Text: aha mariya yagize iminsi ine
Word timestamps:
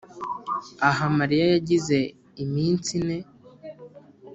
aha 0.89 1.05
mariya 1.17 1.45
yagize 1.53 1.97
iminsi 2.43 2.89
ine 2.99 3.17